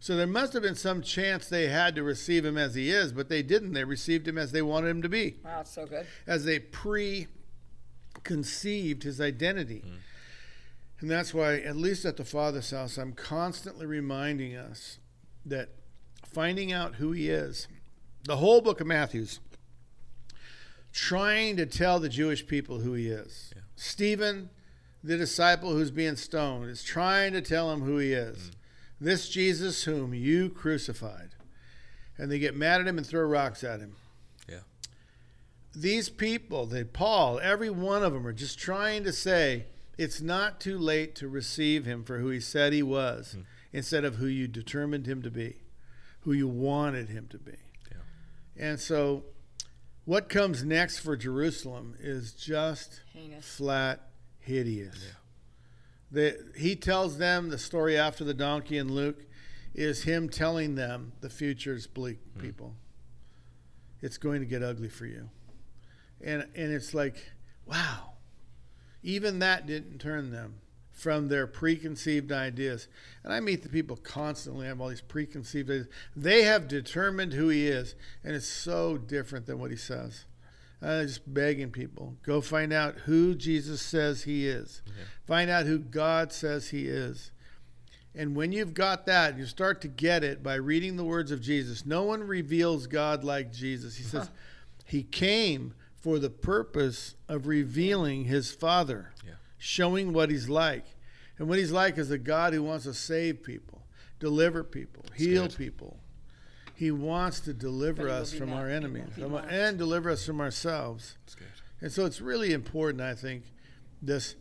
[0.00, 3.12] So there must have been some chance they had to receive him as he is,
[3.12, 3.72] but they didn't.
[3.72, 6.06] They received him as they wanted him to be Wow, it's so good.
[6.26, 9.82] as they preconceived his identity.
[9.86, 9.98] Mm.
[11.00, 14.98] And that's why, at least at the Father's house, I'm constantly reminding us
[15.46, 15.70] that
[16.24, 17.68] finding out who he is,
[18.28, 19.40] the whole book of Matthew's
[20.92, 23.54] trying to tell the Jewish people who he is.
[23.56, 23.62] Yeah.
[23.74, 24.50] Stephen,
[25.02, 28.36] the disciple who's being stoned, is trying to tell him who he is.
[28.36, 28.54] Mm.
[29.00, 31.30] This Jesus whom you crucified.
[32.18, 33.96] And they get mad at him and throw rocks at him
[34.46, 34.60] Yeah.
[35.74, 40.60] these people, they Paul, every one of them are just trying to say it's not
[40.60, 43.42] too late to receive him for who he said he was, hmm.
[43.72, 45.62] instead of who you determined him to be,
[46.20, 47.56] who you wanted him to be.
[48.58, 48.66] Yeah.
[48.66, 49.24] And so,
[50.04, 53.56] what comes next for Jerusalem is just Heinous.
[53.56, 55.12] flat hideous.
[56.10, 59.26] The, he tells them the story after the donkey in Luke
[59.74, 62.40] is him telling them the future's bleak, hmm.
[62.40, 62.74] people.
[64.00, 65.28] It's going to get ugly for you.
[66.20, 67.16] And and it's like,
[67.66, 68.14] wow.
[69.02, 70.60] Even that didn't turn them
[70.98, 72.88] from their preconceived ideas.
[73.22, 75.86] And I meet the people constantly I have all these preconceived ideas.
[76.16, 80.24] They have determined who he is, and it's so different than what he says.
[80.82, 84.82] I'm just begging people go find out who Jesus says he is.
[85.26, 87.30] Find out who God says he is.
[88.14, 91.40] And when you've got that, you start to get it by reading the words of
[91.40, 91.84] Jesus.
[91.86, 93.96] No one reveals God like Jesus.
[93.96, 94.30] He says
[94.84, 99.32] he came for the purpose of revealing his Father, Yeah.
[99.58, 100.86] Showing what he's like.
[101.38, 103.82] And what he's like is a God who wants to save people,
[104.18, 105.56] deliver people, heal good.
[105.56, 106.00] people.
[106.74, 109.50] He wants to deliver But he will us from our enemies from- mocked.
[109.50, 111.16] and deliver us from ourselves.
[111.24, 111.46] It's good.
[111.80, 113.44] And so it's really important, I think,
[114.02, 114.34] this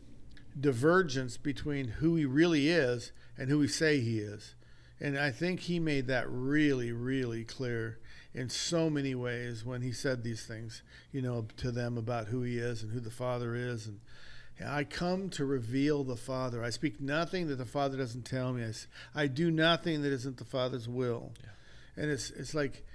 [0.60, 4.56] divergence between who he really is and who we say he is.
[5.00, 8.00] And I think he made that really, really clear
[8.34, 12.42] in so many ways when he said these things, you know, to them about who
[12.42, 13.86] he is and who the Father is.
[13.88, 14.00] And
[14.66, 16.64] I come to reveal the Father.
[16.64, 18.64] I speak nothing that the Father doesn't tell me.
[18.64, 21.32] I, I do nothing that isn't the Father's will.
[21.96, 22.86] And it's it's like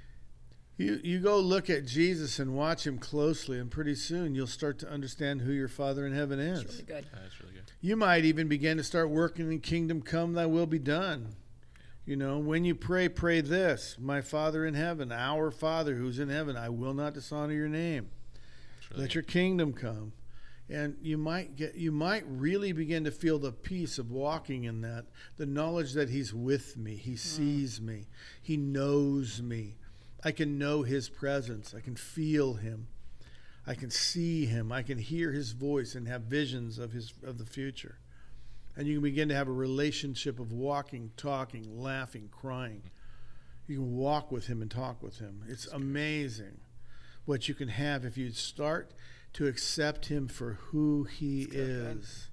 [0.77, 4.79] you you go look at Jesus and watch him closely, and pretty soon you'll start
[4.81, 6.63] to understand who your Father in heaven is.
[6.63, 7.07] It's really good.
[7.13, 7.73] That's really good.
[7.81, 11.35] You might even begin to start working in kingdom come, thy will be done.
[12.05, 16.29] You know, when you pray, pray this My Father in heaven, our Father who's in
[16.29, 18.11] heaven, I will not dishonor your name.
[18.91, 19.15] Really Let good.
[19.15, 20.13] your kingdom come.
[20.73, 24.81] And you might get you might really begin to feel the peace of walking in
[24.81, 25.05] that,
[25.37, 27.17] the knowledge that he's with me, he hmm.
[27.17, 28.07] sees me,
[28.41, 29.77] he knows me.
[30.25, 32.89] I can know his presence, I can feel him.
[33.67, 37.37] I can see him, I can hear his voice and have visions of his of
[37.37, 37.99] the future.
[38.75, 42.83] And you can begin to have a relationship of walking, talking, laughing, crying.
[43.67, 45.45] You can walk with him and talk with him.
[45.47, 46.61] It's amazing
[47.27, 48.93] what you can have if you start
[49.35, 52.29] to accept him for who he is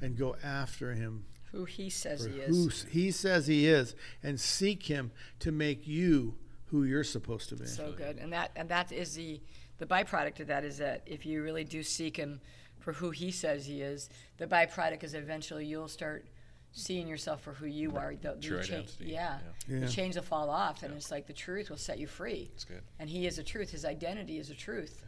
[0.00, 2.86] and go after him Who he says for he who is.
[2.90, 7.66] he says he is and seek him to make you who you're supposed to be.
[7.66, 8.16] So good.
[8.18, 9.40] And that and that is the
[9.78, 12.40] the byproduct of that is that if you really do seek him
[12.78, 16.24] for who he says he is, the byproduct is eventually you'll start
[16.72, 18.14] seeing yourself for who you are.
[18.14, 19.06] The, the True cha- identity.
[19.06, 19.38] Yeah.
[19.68, 19.80] Yeah.
[19.80, 22.50] The chains will fall off and it's like the truth will set you free.
[22.54, 22.80] It's good.
[22.98, 23.70] And he is a truth.
[23.70, 25.02] His identity is a truth.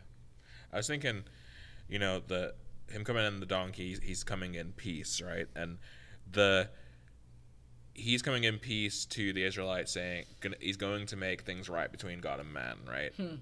[0.73, 1.25] I was thinking,
[1.89, 2.55] you know, the
[2.91, 5.47] him coming in the donkey, he's coming in peace, right?
[5.55, 5.79] And
[6.31, 6.69] the
[7.95, 10.25] he's coming in peace to the Israelites, saying
[10.61, 13.13] he's going to make things right between God and man, right?
[13.17, 13.37] Hmm.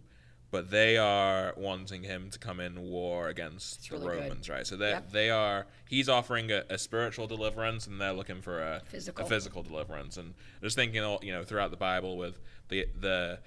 [0.50, 4.22] But they are wanting him to come in war against It's the really good.
[4.24, 4.66] Romans, right?
[4.66, 5.12] So they Yep.
[5.12, 9.24] they are he's offering a, a spiritual deliverance, and they're looking for a Physical.
[9.24, 10.16] a physical deliverance.
[10.16, 13.38] And just thinking, all you know, throughout the Bible with the the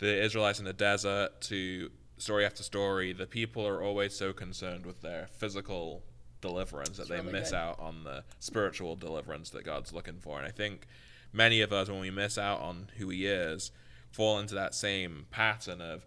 [0.00, 1.90] the Israelites in the desert to
[2.22, 6.02] story after story, the people are always so concerned with their physical
[6.40, 7.56] deliverance that they really miss good.
[7.56, 10.38] out on the spiritual deliverance that God's looking for.
[10.38, 10.86] And I think
[11.32, 13.72] many of us, when we miss out on who He is,
[14.10, 16.06] fall into that same pattern of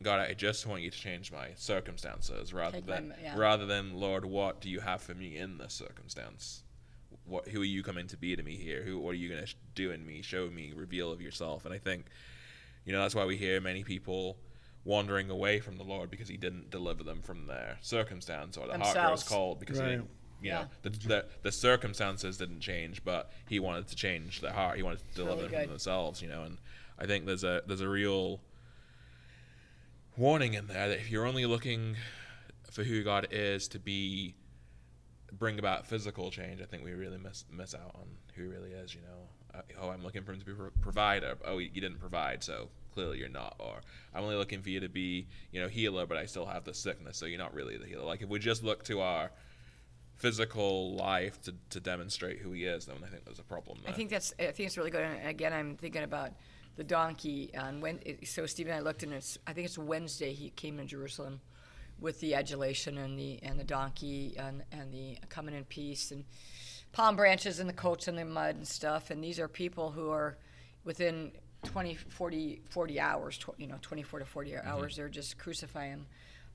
[0.00, 3.36] God, I just want you to change my circumstances rather Take my- than yeah.
[3.36, 6.62] rather than Lord, what do you have for me in this circumstance?
[7.24, 8.82] What who are you coming to be to me here?
[8.84, 10.22] Who what are you going to do in me?
[10.22, 11.64] Show me, reveal of yourself.
[11.64, 12.06] And I think
[12.84, 14.36] you know that's why we hear many people
[14.88, 18.78] wandering away from the Lord because He didn't deliver them from their circumstance, or the
[18.78, 19.84] heart grows cold because Right.
[19.84, 20.58] he didn't, you Yeah.
[20.62, 24.76] know the, the the circumstances didn't change, but He wanted to change their heart.
[24.78, 26.22] He wanted to deliver really them from themselves.
[26.22, 26.56] You know, and
[26.98, 28.40] I think there's a there's a real
[30.16, 31.96] warning in there that if you're only looking
[32.70, 34.34] for who God is to be
[35.32, 38.70] bring about physical change, I think we really miss miss out on who he really
[38.72, 38.94] is.
[38.94, 41.36] You know, uh, oh, I'm looking for him to be a provider.
[41.44, 43.56] Oh, you didn't provide, so clearly you're not.
[43.58, 43.80] Or
[44.14, 46.74] I'm only looking for you to be, you know, healer, but I still have the
[46.74, 48.04] sickness, so you're not really the healer.
[48.04, 49.30] Like if we just look to our
[50.16, 53.92] physical life to, to demonstrate who he is, then I think there's a problem there.
[53.92, 54.32] I think that's.
[54.38, 55.02] I think it's really good.
[55.04, 56.32] And again, I'm thinking about
[56.76, 58.00] the donkey on when.
[58.04, 59.38] it- So Stephen and I looked, and it's.
[59.46, 60.32] I think it's Wednesday.
[60.32, 61.40] He came in Jerusalem
[62.00, 66.24] with the adulation and the and the donkey and and the coming in peace and
[66.92, 69.10] palm branches and the coats in the mud and stuff.
[69.10, 70.36] And these are people who are
[70.84, 71.32] within
[71.64, 73.38] 20, 40, 40 hours.
[73.38, 74.68] Tw- you know, 24 to 40 mm-hmm.
[74.68, 74.96] hours.
[74.96, 76.06] They're just crucifying.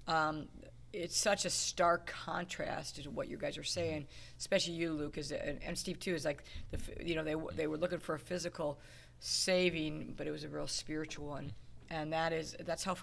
[0.07, 0.47] Um,
[0.93, 4.37] it's such a stark contrast to what you guys are saying, mm-hmm.
[4.37, 6.13] especially you, Luke, is and, and Steve too.
[6.13, 8.79] Is like the you know they they were looking for a physical
[9.19, 11.95] saving, but it was a real spiritual one, mm-hmm.
[11.95, 12.95] and that is that's how.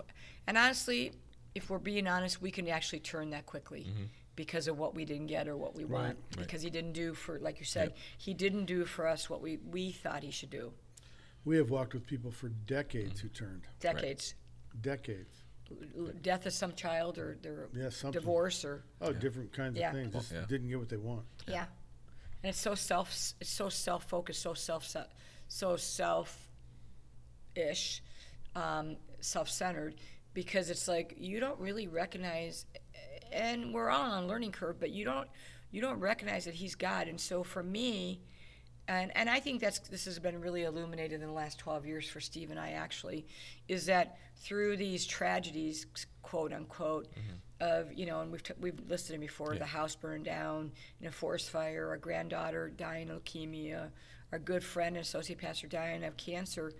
[0.46, 1.12] And honestly,
[1.54, 3.86] if we're being honest, we can actually turn that quickly.
[4.36, 7.38] Because of what we didn't get or what we want, because he didn't do for,
[7.40, 10.72] like you said, he didn't do for us what we, we thought he should do.
[11.44, 13.62] We have walked with people for decades who turned.
[13.80, 14.34] Decades,
[14.80, 15.42] Decades.
[15.96, 18.20] L- death of some child or their Yeah, something.
[18.20, 19.90] divorce or Oh, different kinds Yeah.
[19.90, 20.12] of things.
[20.12, 20.44] Just Yeah.
[20.46, 21.26] didn't get what they want.
[21.46, 21.66] Yeah,
[22.42, 23.08] and it's so self,
[23.40, 24.84] it's so self-focused, so self,
[25.48, 26.42] so self-ish,
[28.54, 29.94] um, self-centered,
[30.34, 32.66] because it's like you don't really recognize,
[33.32, 35.28] and we're all on a learning curve, but you don't,
[35.70, 38.20] you don't recognize that He's God, and so for me,
[38.90, 42.08] and and I think that's this has been really illuminated in the last 12 years
[42.08, 43.24] for Steve and I actually,
[43.68, 45.86] is that through these tragedies,
[46.22, 47.06] quote unquote,
[47.60, 51.06] of you know, and we've t- we've listed them before, the house burned down in
[51.06, 53.90] a forest fire, our granddaughter dying of leukemia,
[54.32, 56.72] our good friend and associate pastor dying of cancer.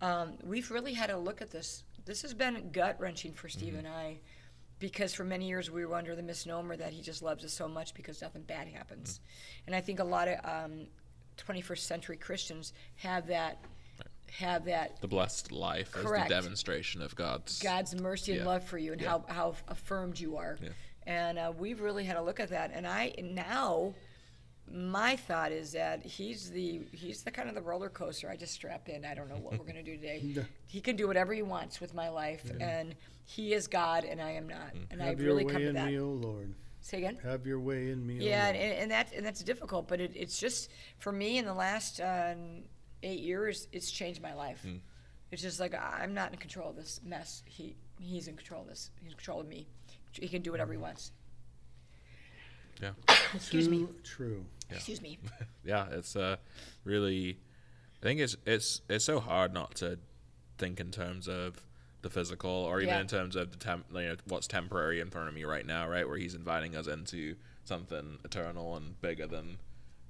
[0.00, 1.84] Um, we've really had a look at this.
[2.06, 4.20] This has been gut wrenching for Steve and I
[4.78, 7.68] because for many years we were under the misnomer that he just loves us so
[7.68, 9.20] much because nothing bad happens.
[9.66, 10.86] And I think a lot of um,
[11.46, 13.58] 21st century Christians have that
[14.38, 16.28] have that the blessed life is Correct.
[16.28, 17.58] the demonstration of God's.
[17.60, 18.46] God's mercy and Yeah.
[18.46, 20.56] love for you and how, how affirmed you are.
[20.62, 20.68] Yeah.
[21.04, 22.70] And uh, we've really had a look at that.
[22.72, 23.92] And I now,
[24.72, 28.30] my thought is that he's the he's the kind of the roller coaster.
[28.30, 29.04] I just strap in.
[29.04, 30.44] I don't know what we're gonna do today.
[30.68, 34.30] he can do whatever he wants with my life, and he is God, and I
[34.32, 34.72] am not.
[34.92, 35.86] And Have I've your really way come to in that.
[35.88, 36.54] me, O Lord.
[36.80, 37.18] Say again.
[37.22, 40.38] Have your way in me, Yeah, and, and that and that's difficult, but it, it's
[40.38, 42.34] just for me in the last uh,
[43.02, 44.64] eight years, it's changed my life.
[45.30, 47.42] It's just like I'm not in control of this mess.
[47.46, 48.90] He he's in control of this.
[49.00, 49.66] He's in control of me.
[50.12, 51.12] He can do whatever he wants.
[52.80, 52.90] Yeah.
[53.34, 53.88] Excuse Too me.
[54.02, 54.44] true.
[54.70, 55.18] Excuse me.
[55.64, 56.36] yeah, it's uh,
[56.84, 57.38] really.
[58.00, 59.98] I think it's it's it's so hard not to
[60.58, 61.62] think in terms of
[62.02, 63.00] the physical, or even Yeah.
[63.00, 65.88] in terms of the temp, you know, what's temporary in front of me right now,
[65.88, 66.08] right?
[66.08, 69.58] Where he's inviting us into something eternal and bigger than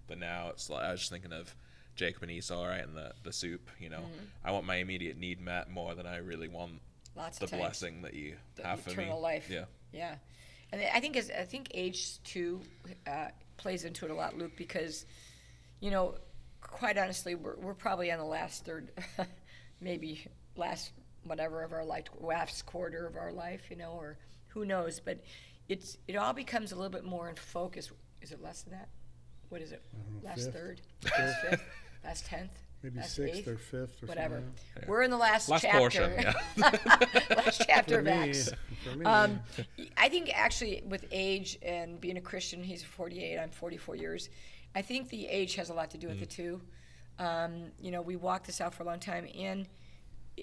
[0.07, 0.49] the now.
[0.51, 1.55] It's like I was just thinking of
[1.97, 3.69] Jacob and Esau, right, and the the soup.
[3.81, 4.25] You know, Mm-hmm.
[4.45, 6.81] I want my immediate need met more than I really want
[7.17, 8.95] Lots the blessing that you The have for me.
[8.95, 9.49] eternal life.
[9.51, 9.65] Yeah.
[9.93, 10.15] Yeah,
[10.73, 12.61] and I think as I think age too
[13.07, 15.05] uh, plays into it a lot, Luke, because
[15.81, 16.15] you know,
[16.61, 18.93] quite honestly, we're we're probably on the last third,
[19.81, 20.25] maybe
[20.57, 20.93] last
[21.25, 25.19] whatever of our life, last quarter of our life, you know, or who knows, but
[25.69, 27.91] it's it all becomes a little bit more in focus.
[28.23, 28.89] Is it less than that?
[29.49, 29.83] What is it?
[30.23, 30.55] know, Last fifth?
[30.55, 30.81] third,
[31.19, 31.63] last fifth,
[32.05, 32.51] last tenth.
[32.83, 33.49] maybe Last sixth eighth?
[33.49, 34.37] or fifth or whatever.
[34.75, 34.89] something.
[34.89, 35.79] We're in the last, Last chapter.
[35.79, 36.33] portion, yeah.
[37.37, 38.53] last chapter For of me, Acts.
[38.85, 39.41] for me, Um,
[39.97, 44.29] I think actually with age and being a Christian, he's 48, I'm 44 years.
[44.75, 46.21] I think the age has a lot to do with Mm.
[46.21, 46.61] the two.
[47.19, 49.67] Um, you know, we walked this out for a long time, and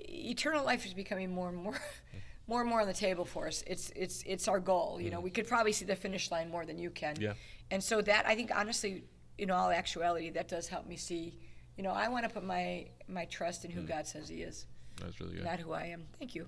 [0.10, 1.80] eternal life is becoming more and more,
[2.48, 3.64] more and more on the table for us.
[3.68, 5.00] It's it's it's our goal.
[5.02, 7.16] You know, we could probably see the finish line more than you can.
[7.20, 7.34] Yeah.
[7.72, 9.04] And so that I think honestly,
[9.38, 11.38] in all actuality, that does help me see.
[11.78, 13.88] You know, I want to put my my trust in who Mm.
[13.88, 14.66] God says He is,
[15.02, 15.44] That's really good.
[15.46, 16.06] not who I am.
[16.20, 16.48] Thank you.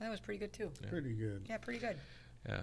[0.00, 0.70] That was pretty good too.
[0.88, 1.46] pretty good.
[1.48, 1.96] Yeah, pretty good.
[2.48, 2.62] Yeah.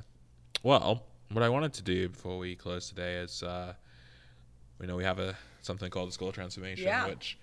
[0.63, 3.74] Well, what I wanted to do before we close today is, uh,
[4.80, 7.08] we know we have a something called the School of Transformation, Yeah.
[7.08, 7.38] which,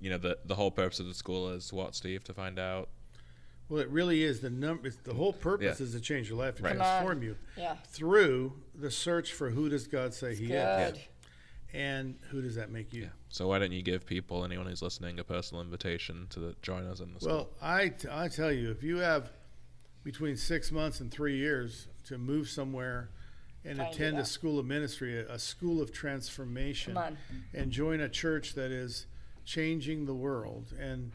[0.00, 2.88] you know, the the whole purpose of the school is what, Steve, to find out.
[3.68, 4.88] Well, it really is the number.
[4.88, 5.86] It's, the whole purpose Yeah.
[5.86, 6.74] is to change your life, to Right.
[6.74, 7.76] Transform you Yeah.
[7.86, 10.96] through the search for who does God say He Good.
[10.96, 11.00] is,
[11.72, 13.02] and who does that make you.
[13.02, 13.08] Yeah.
[13.28, 16.84] So why don't you give people, anyone who's listening, a personal invitation to the, join
[16.86, 17.32] us in the school?
[17.32, 19.30] Well, I, t- I tell you, if you have
[20.02, 23.10] between six months and three years to move somewhere
[23.64, 26.98] and Try and attend a school of ministry, a, a school of transformation,
[27.54, 29.06] and join a church that is
[29.54, 31.10] changing the world and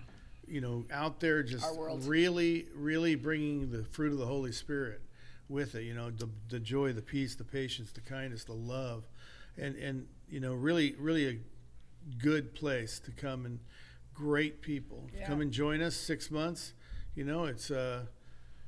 [0.45, 1.65] you know out there just
[2.06, 5.00] really really bringing the fruit of the holy spirit
[5.48, 9.06] with it you know the, the joy the peace the patience the kindness the love.
[9.58, 11.38] And and you know really really a
[12.21, 13.60] good place to come and
[14.13, 15.28] great people Yeah.
[15.28, 16.74] come and join us six months.
[17.15, 18.06] You know it's uh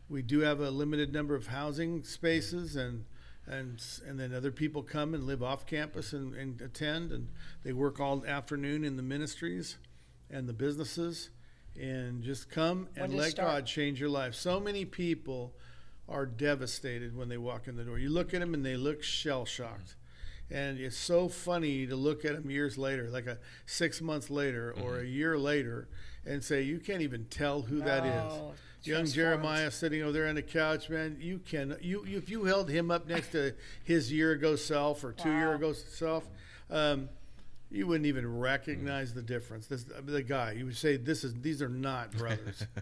[0.10, 3.04] we do have a limited number of housing spaces and
[3.48, 7.30] and and then other people come and live off campus and, and attend and
[7.64, 9.78] they work all afternoon in the ministries
[10.30, 11.30] and the businesses
[11.80, 13.50] and just come and let start?
[13.50, 14.36] God change your life.
[14.36, 15.54] So many people
[16.10, 18.00] are devastated when they walk in the door.
[18.00, 19.96] You look at them and they look shell shocked.
[20.50, 24.74] And it's so funny to look at them years later, like a six months later
[24.82, 25.06] or mm-hmm.
[25.06, 25.90] a year later,
[26.26, 29.06] and say, You can't even tell who that is No, young.
[29.06, 31.18] Jeremiah sitting over there on the couch, man.
[31.20, 35.04] You can you, you if you held him up next to his year ago self
[35.04, 36.26] or two year ago self,
[36.70, 37.10] um,
[37.72, 39.68] you wouldn't even recognize the difference.
[39.68, 42.66] This the guy you would say this is these are not brothers.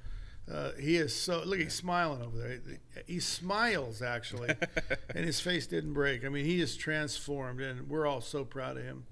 [0.52, 1.58] Uh, he is so look.
[1.58, 2.60] He's smiling over there.
[3.08, 4.54] He smiles actually,
[5.16, 6.24] and his face didn't break.
[6.24, 9.08] I mean, he is transformed, and we're all so proud of him.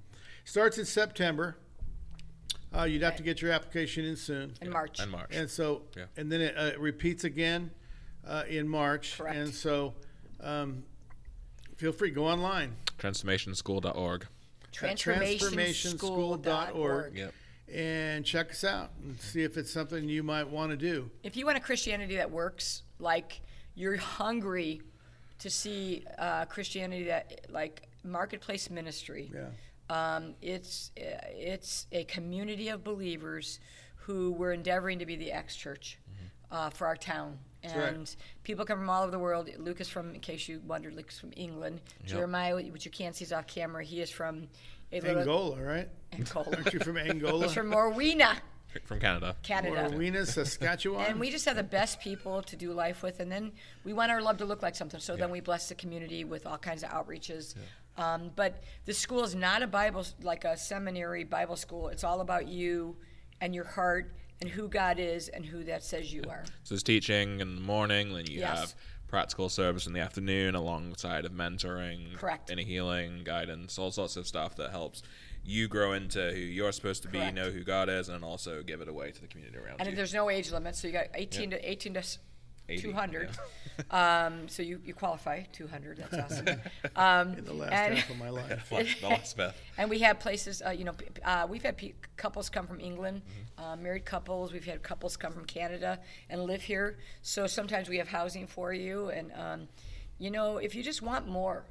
[0.46, 1.58] Starts in September.
[2.76, 4.54] Uh, you'd have to get your application in soon.
[4.62, 5.00] In March.
[5.00, 5.36] and March.
[5.36, 6.06] And so, Yeah.
[6.18, 7.72] and then it uh, repeats again
[8.28, 9.18] uh, in March.
[9.18, 9.36] Correct.
[9.38, 9.94] And so,
[10.42, 10.84] um,
[11.76, 14.28] feel free go online TransformationSchool.org.
[14.72, 17.18] transformationschool.org.
[17.18, 17.34] Yep.
[17.74, 21.10] and check us out and see if it's something you might want to do.
[21.24, 23.42] If you want a Christianity that works, like
[23.76, 24.82] you're hungry
[25.40, 29.46] to see uh, Christianity that, like marketplace ministry, Yeah.
[29.94, 33.60] Um, it's it's a community of believers
[33.96, 36.00] who we're endeavoring to be the X Church
[36.52, 37.40] uh, for our town.
[37.64, 37.74] right.
[37.76, 39.50] And people come from all over the world.
[39.58, 41.80] Luke is from, in case you wondered, Luke is from England.
[42.06, 44.48] Jeremiah, which you can't see is off camera, he is from
[44.92, 45.90] a little Angola, right?
[46.12, 46.48] Angola.
[46.56, 47.44] Aren't you from Angola?
[47.44, 48.36] He's from Morwena,
[48.86, 49.36] From Canada.
[49.44, 49.90] Canada.
[49.92, 51.06] Rowena, Saskatchewan.
[51.06, 53.52] And we just have the best people to do life with, and then
[53.84, 55.00] we want our love to look like something.
[55.00, 57.56] So then we bless the community with all kinds of outreaches.
[57.98, 61.90] Um, but the school is not a Bible like a seminary Bible school.
[61.90, 62.96] It's all about you
[63.42, 66.44] and your heart and who God is and who that says you are.
[66.64, 68.60] So there's teaching in the morning, then you Yes.
[68.60, 68.76] have
[69.08, 72.50] practical service in the afternoon alongside of mentoring, Correct.
[72.50, 75.04] inner healing, guidance, all sorts of stuff that helps
[75.46, 78.82] you grow into who you're supposed to be, know who God is, and also give
[78.82, 79.90] it away to the community around And you.
[79.90, 82.04] And there's no age limit, so you got 18 to 18 to
[82.70, 83.30] 80, 200.
[83.92, 85.98] um, so you, you qualify 200.
[85.98, 86.60] That's awesome.
[86.96, 88.70] Um, in the last and- half of my life.
[88.70, 89.54] the last bit.
[89.78, 92.80] And we have places, uh, you know, p- uh, we've had pe- couples come from
[92.80, 93.64] England, Mm-hmm.
[93.64, 94.52] uh, married couples.
[94.54, 96.00] We've had couples come from Canada
[96.30, 96.98] and live here.
[97.22, 99.10] So sometimes we have housing for you.
[99.10, 99.68] And, um,
[100.20, 101.66] you know, if you just want more,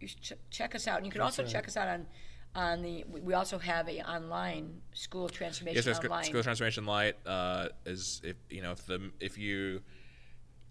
[0.00, 0.98] you should ch- check us out.
[0.98, 1.50] And you can also right.
[1.50, 2.06] check us out on,
[2.54, 6.24] on the, we- we also have a online School of Transformation Yes, so Sc- online.
[6.24, 9.80] School of Transformation Light uh, is if you know if the if you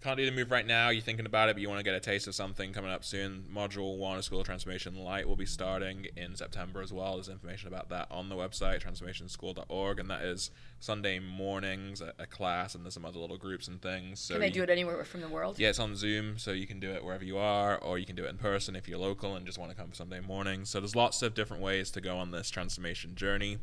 [0.04, 1.94] can't do the move right now, you're thinking about it, but you want to get
[1.94, 3.46] a taste of something coming up soon.
[3.50, 7.14] Module one of School of Transformation Light will be starting in September as well.
[7.14, 12.26] There's information about that on the website transformationschool.org, and that is Sunday mornings a, a
[12.26, 14.20] class, and there's some other little groups and things.
[14.20, 15.58] So can they you- do it anywhere from the world?
[15.58, 18.14] yeah, it's on Zoom, so you can do it wherever you are, or you can
[18.14, 20.66] do it in person if you're local and just want to come for Sunday morning.
[20.66, 23.56] So there's lots of different ways to go on this transformation journey,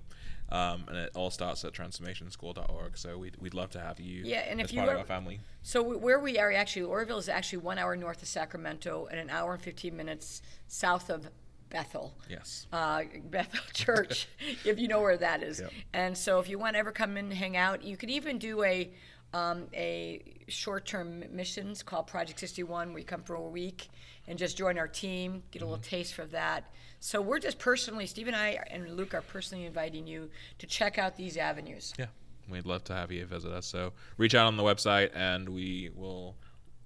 [0.52, 2.97] um, and it all starts at transformationschool.org.
[2.97, 5.06] So we'd, we'd love to have you Yeah, and as if you part of our
[5.06, 5.39] family.
[5.64, 9.30] So where we are actually, Oroville is actually one hour north of Sacramento and an
[9.30, 11.30] hour and 15 minutes south of
[11.70, 12.14] Bethel.
[12.30, 12.68] Yes.
[12.72, 14.28] Uh, Bethel Church,
[14.66, 15.62] if you know where that is.
[15.62, 15.72] Yep.
[15.93, 18.38] And so if you want to ever come in and hang out, you could even
[18.38, 18.91] do a
[19.34, 23.88] um, a short-term missions called Project 61, where you come for a week
[24.28, 26.70] and just join our team, get a little taste for that.
[27.04, 30.30] So we're just personally, Steve and I and Luke are personally inviting you
[30.60, 31.93] to check out these avenues.
[31.97, 32.06] Yeah.
[32.47, 33.66] We'd love to have you visit us.
[33.66, 36.36] So reach out on the website and we will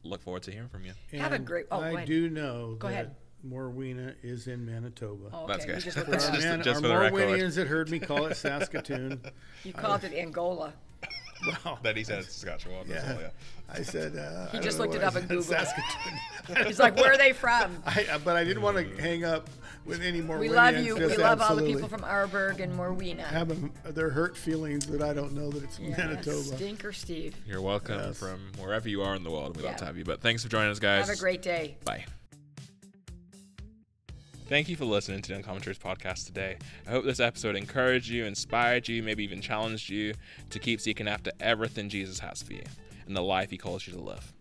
[0.03, 0.93] look forward to hearing from you.
[1.19, 3.15] Have a great- oh, go I do know Go that ahead.
[3.45, 5.29] Morwena is in Manitoba.
[5.33, 5.75] Oh, That's good.
[5.75, 6.33] You just For it our, up.
[6.33, 7.13] Just- man, just our for the record.
[7.29, 9.21] Morwenians that heard me call it Saskatoon.
[9.65, 10.73] You called it Angola.
[11.65, 11.77] Wow.
[11.83, 12.85] That he said it's Saskatchewan.
[12.87, 13.13] Yeah.
[13.13, 13.29] all, yeah.
[13.71, 14.15] I said.
[14.15, 15.43] Uh, He I just looked it up I in Google.
[15.43, 16.65] Saskatoon.
[16.67, 17.81] He's like, where are they from?
[17.85, 19.49] I, uh, but I didn't want to hang up
[19.85, 20.37] with any more.
[20.39, 20.93] We love Morwenians, you.
[20.95, 23.19] We just love all the people from Arberg and Morwena.
[23.25, 26.43] Have them, their hurt feelings that I don't know that it's Yeah, Manitoba.
[26.43, 27.35] Stinker Steve.
[27.45, 28.17] You're welcome Yes.
[28.17, 29.55] from wherever you are in the world.
[29.57, 30.03] We'd love to have you.
[30.03, 31.07] But thanks for joining us, guys.
[31.07, 31.77] Have a great day.
[31.85, 32.05] Bye.
[34.47, 36.57] Thank you for listening to the Uncommon Truth podcast today.
[36.85, 40.13] I hope this episode encouraged you, inspired you, maybe even challenged you
[40.51, 42.61] to keep seeking after everything Jesus has for you
[43.07, 44.33] and the life he calls you to live.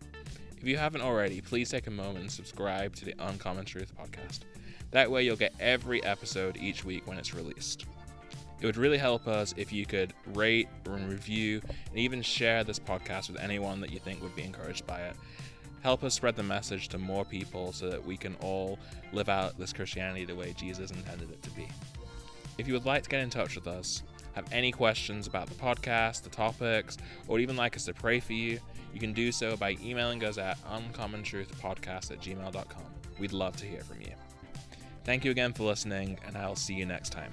[0.59, 4.41] If you haven't already, please take a moment and subscribe to the Uncommon Truth podcast.
[4.91, 7.87] That way, you'll get every episode each week when it's released.
[8.61, 12.79] It would really help us if you could rate and review and even share this
[12.79, 15.17] podcast with anyone that you think would be encouraged by it.
[15.85, 18.78] Help us spread the message to more people so that we can all
[19.12, 21.68] live out this Christianity the way Jesus intended it to be.
[22.57, 25.55] If you would like to get in touch with us, have any questions about the
[25.55, 26.97] podcast, the topics,
[27.28, 28.59] or even like us to pray for you,
[28.95, 32.85] you can do so by emailing us at uncommontruthpodcast at gmail.com.
[33.18, 34.14] We'd love to hear from you.
[35.05, 37.30] Thank you again for listening, and I'll see you next time.